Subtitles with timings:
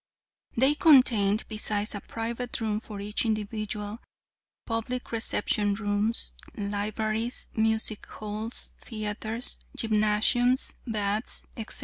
[0.57, 3.99] They contained, besides a private room for each individual,
[4.65, 11.79] public reception rooms, libraries, music halls, theatres, gymnasiums, baths, etc.